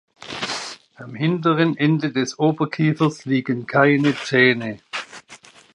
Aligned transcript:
Am 0.95 1.13
hinteren 1.13 1.77
Ende 1.77 2.11
des 2.11 2.39
Oberkiefers 2.39 3.25
liegen 3.25 3.67
keine 3.67 4.17
Zähne. 4.17 4.79